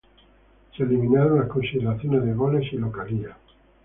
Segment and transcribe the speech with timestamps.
[0.75, 3.37] Se eliminaron las consideraciones de goles y localía.